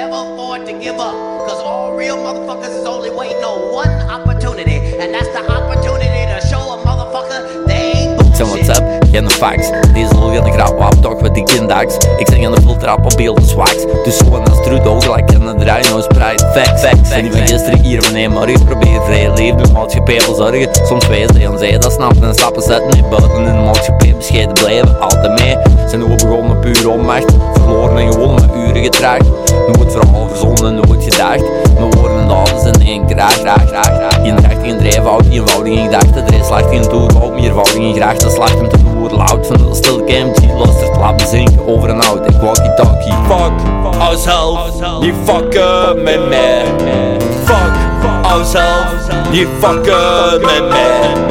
[0.00, 1.12] never afford to give up.
[1.46, 4.78] Cause all real motherfuckers is only waiting on one opportunity.
[4.96, 8.46] And that's the opportunity to show a motherfucker they ain't bullshit.
[8.48, 8.84] what's up?
[9.12, 12.60] Geen fax Diesel weer de grap op dag met die kindags Ik zing aan de
[12.60, 13.84] filtrap op beelden swags.
[14.04, 17.46] Dus en als Trudeau gelijk in de draai nou spreid Facts, facts En die van
[17.46, 20.68] gisteren hier wanneer maar ik probeer vrij leven De maatschappij wil zorgen.
[20.86, 22.90] Soms wijs en zij dat snappen en stappen zetten.
[22.90, 25.00] In buiten in de maatschappij bescheiden blijven.
[25.00, 25.56] Altijd mee.
[25.88, 27.32] Zijn we begonnen puur onmacht.
[27.52, 31.42] Verloren en gewonnen met uren getraagd Nooit verhaal verzonnen, nooit gedacht
[31.78, 34.14] Mijn woorden en daden zijn één graag, graag, graag, graag.
[34.14, 38.16] Geen recht, geen drijfhout, geen eenvoudig in gedachten Er is slacht geen toerwoud, meervoudig graag.
[38.16, 39.46] Dat slacht hem te woord loud.
[39.46, 42.26] Van de stil KMG Luistert, laat me zinken over en out.
[42.26, 43.52] Ik walkie talkie Fuck
[43.98, 46.64] ourselves, die fucken met mij.
[47.44, 47.72] Fuck
[48.22, 51.29] ourselves, die fucken met mij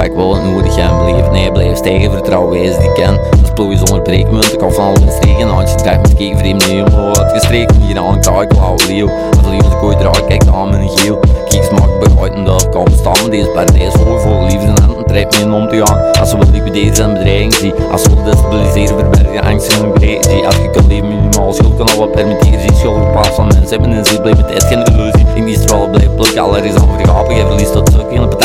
[0.00, 3.14] pak wel nodig en blijf nee, blijf stijgen, vertrouwen wees die ik ken.
[3.30, 6.38] Dat is plooi zonder breekmunt, ik hou van al mijn streken, handje draag met kijk
[6.38, 9.10] vreemd niet om wat gestreken, hier aan kraai, ik wou leeuw.
[9.36, 11.18] Als er iemand ooit draait, kijk aan mijn geel.
[11.48, 15.38] Kijk smaak bereiden dat ik kan staan, deze paradijs vol voor liefde en een trekt
[15.38, 16.12] me in om te gaan.
[16.20, 19.92] Als ze willen liquideren en bedreiging zie, als ze willen destabiliseren, verbergen angst en een
[19.92, 20.46] breed zie.
[20.46, 23.46] Als je kan leven minimaal schuld, kan al wat permitteren, zie schuld op plaats van
[23.46, 25.26] mensen hebben en zit, blijf met tijd geen illusie.
[25.34, 27.99] Ik die straal blijf pluk, aller is aan vergapen, jij verliest dat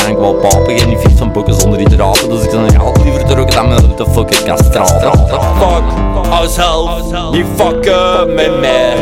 [0.05, 2.71] het bedank wel papen, geen fiets van boeken zonder die te rapen, dus ik zijn
[2.71, 5.11] geld liever terug dan met de fucking kastraten.
[5.57, 8.95] Fuck ourselves, die fucken met mij.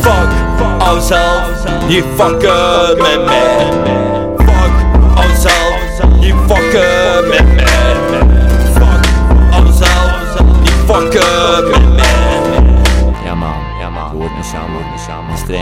[0.00, 0.30] Fuck
[0.78, 4.09] ourselves, die fucken met mij.
[14.44, 15.60] Man, woord en shama, woord en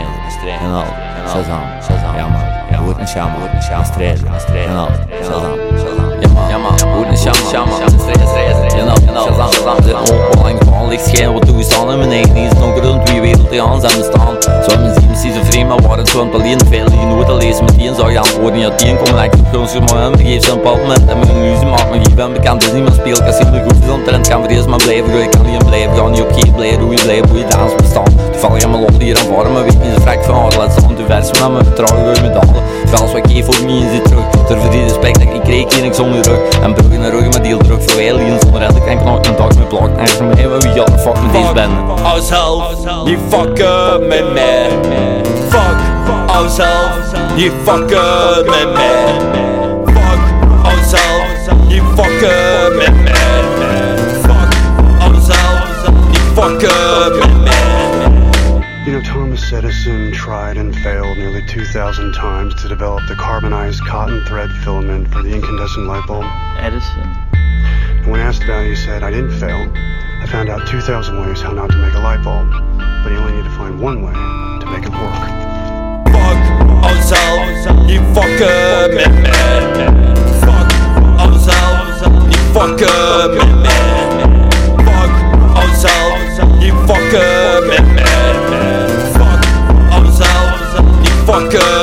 [0.59, 0.85] en al,
[1.27, 4.89] Shazam, Shazam, ja man, ja woord en shama, woord en shama, strijden, strijden, en al,
[5.23, 9.13] Shazam, Shazam, ja man, ja man, woord en shama, shama, strijden, strijden, en al, en
[9.23, 12.33] Shazam, Shazam, zit onbelang van licht schijnen wat toegestaan in mijn eigen
[13.49, 14.18] die aan zijn bestaan,
[16.19, 19.23] gewoon alleen veel die nooit lezen met die zou je antwoorden, ja die komen.
[19.23, 21.99] Ik op grond maar hem, geef ze een bepaald moment en mijn illusie maakt me
[22.03, 25.29] geven bekend, is niemand speel, kan simpel goed is omtrent, kan vrezen maar blijven groeien,
[25.29, 28.03] kan niet blijven gaan, niet op geen blijven, hoe je blijft, hoe je dans bestaan,
[28.31, 30.71] toevallig aan mijn lot hier aan vorm, maar weet niet de vrek van haar, laat
[30.71, 33.81] staan, te vers met mijn vertrouwen, gooi met alle, Gals wat ik geef ook niet
[33.83, 37.11] in zit terug, ter verdien dat ik kreeg, geen ik zonder rug, en bruggen naar
[37.11, 39.89] ruggen met deel druk, voor wij lieden zonder elke kan knock een dag met blok,
[39.97, 41.75] en voor mij, wie de fuck met deze bende?
[42.03, 44.67] Ourselves, die fucken met mij,
[46.39, 49.19] ourselves, die fucken met mij,
[49.85, 54.53] fuck ourselves, die fucken met mij, fuck
[54.99, 57.67] ourselves, die fucken met mij.
[58.85, 64.23] You know, Thomas Edison tried and failed nearly 2,000 times to develop the carbonized cotton
[64.25, 66.25] thread filament for the incandescent light bulb.
[66.57, 67.03] Edison.
[68.01, 69.67] And when asked about it, he said, I didn't fail.
[70.21, 72.49] I found out 2,000 ways how not to make a light bulb,
[73.03, 75.38] but you only need to find one way to make it work
[76.81, 79.31] onszelf, niet fucken met me.
[80.39, 80.71] Fuck
[81.25, 83.69] onszelf, niet fucken met me.
[84.77, 85.13] Fuck
[85.63, 88.03] onszelf, niet fucken met me.
[89.11, 89.43] Fuck
[89.97, 91.78] onszelf, niet fucken.